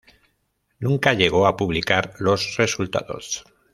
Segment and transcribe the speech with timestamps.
[0.79, 3.43] Nunca llegó a publicar los resultados.